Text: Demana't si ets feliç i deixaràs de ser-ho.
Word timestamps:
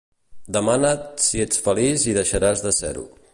Demana't 0.55 1.03
si 1.25 1.43
ets 1.45 1.61
feliç 1.67 2.07
i 2.13 2.17
deixaràs 2.19 2.65
de 2.67 2.73
ser-ho. 2.79 3.07